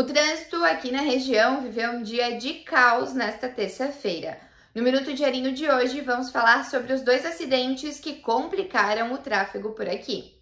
[0.00, 4.38] O trânsito aqui na região viveu um dia de caos nesta terça-feira.
[4.74, 9.72] No Minuto Diarinho de hoje, vamos falar sobre os dois acidentes que complicaram o tráfego
[9.72, 10.34] por aqui.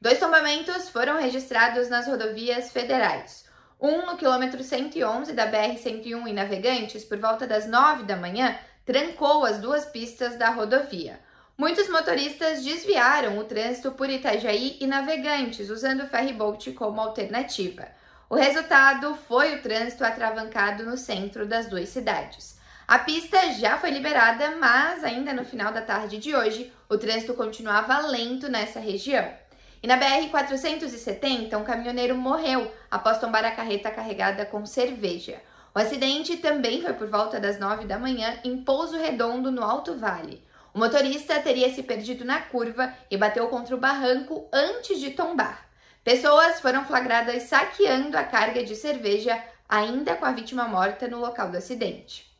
[0.00, 3.44] Dois tombamentos foram registrados nas rodovias federais.
[3.80, 9.44] Um no quilômetro 111 da BR-101 em Navegantes, por volta das 9 da manhã, trancou
[9.44, 11.20] as duas pistas da rodovia.
[11.56, 17.86] Muitos motoristas desviaram o trânsito por Itajaí e Navegantes, usando o ferryboat como alternativa.
[18.28, 22.58] O resultado foi o trânsito atravancado no centro das duas cidades.
[22.86, 27.34] A pista já foi liberada, mas ainda no final da tarde de hoje, o trânsito
[27.34, 29.32] continuava lento nessa região.
[29.80, 35.40] E na BR-470, um caminhoneiro morreu após tombar a carreta carregada com cerveja.
[35.72, 39.94] O acidente também foi por volta das 9 da manhã em Pouso Redondo, no Alto
[39.94, 40.44] Vale.
[40.74, 45.66] O motorista teria se perdido na curva e bateu contra o barranco antes de tombar.
[46.06, 51.50] Pessoas foram flagradas saqueando a carga de cerveja, ainda com a vítima morta no local
[51.50, 52.32] do acidente.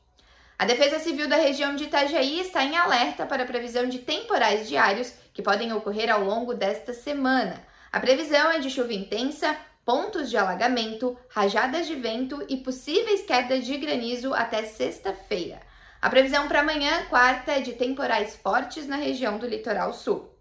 [0.57, 4.69] A Defesa Civil da região de Itajaí está em alerta para a previsão de temporais
[4.69, 7.61] diários que podem ocorrer ao longo desta semana.
[7.91, 13.67] A previsão é de chuva intensa, pontos de alagamento, rajadas de vento e possíveis quedas
[13.67, 15.61] de granizo até sexta-feira.
[16.01, 20.36] A previsão para amanhã, quarta, é de temporais fortes na região do litoral sul.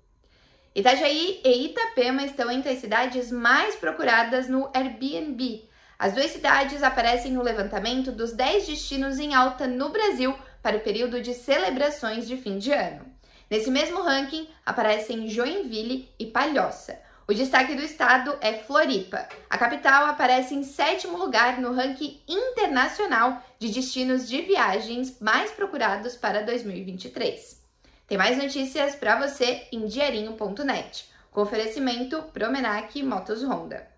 [0.75, 5.69] Itajaí e Itapema estão entre as cidades mais procuradas no Airbnb.
[5.97, 10.81] As duas cidades aparecem no levantamento dos 10 destinos em alta no Brasil para o
[10.81, 13.05] período de celebrações de fim de ano.
[13.49, 16.99] Nesse mesmo ranking aparecem Joinville e Palhoça.
[17.25, 19.29] O destaque do estado é Floripa.
[19.49, 26.17] A capital aparece em sétimo lugar no ranking internacional de destinos de viagens mais procurados
[26.17, 27.64] para 2023.
[28.07, 31.09] Tem mais notícias para você em diarinho.net.
[31.31, 33.94] Com oferecimento Promenac Motos Honda.